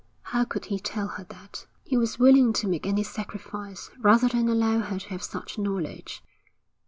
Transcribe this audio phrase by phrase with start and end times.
[0.23, 1.67] How could he tell her that?
[1.83, 6.23] He was willing to make any sacrifice rather than allow her to have such knowledge.